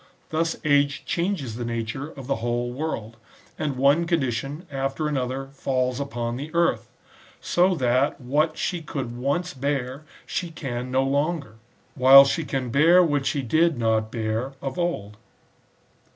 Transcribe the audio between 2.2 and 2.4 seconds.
the